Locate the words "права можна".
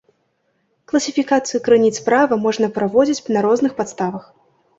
2.07-2.71